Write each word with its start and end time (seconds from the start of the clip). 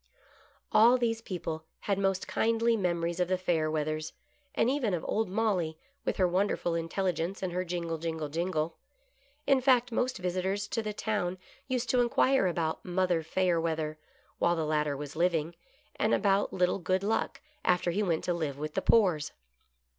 All 0.71 0.97
these 0.97 1.21
people 1.21 1.63
had 1.81 1.99
most 1.99 2.27
kindly 2.27 2.75
memories 2.75 3.19
of 3.19 3.27
the 3.27 3.37
Fayerweathers, 3.37 4.13
and 4.55 4.67
even 4.67 4.95
of 4.95 5.05
old" 5.07 5.29
Molly," 5.29 5.77
with 6.05 6.17
her 6.17 6.27
wonderful 6.27 6.73
intelligence 6.73 7.43
and 7.43 7.51
jingle, 7.69 7.99
jingle, 7.99 8.27
jingle. 8.27 8.77
In 9.45 9.61
fact 9.61 9.91
most 9.91 10.17
visitors 10.17 10.67
to 10.69 10.81
the 10.81 10.91
town 10.91 11.37
used 11.67 11.87
to 11.91 11.99
inquire 12.01 12.47
about" 12.47 12.83
Mother 12.99 13.21
Fayerweather" 13.21 13.97
while 14.39 14.55
the 14.55 14.65
latter 14.65 14.97
was 14.97 15.15
living, 15.15 15.55
and 15.97 16.15
about 16.15 16.51
little 16.51 16.79
Good 16.79 17.03
Luck 17.03 17.39
after 17.63 17.91
he 17.91 18.01
went 18.01 18.23
to 18.23 18.33
live 18.33 18.57
with 18.57 18.73
the 18.73 18.81
Poores. 18.81 19.33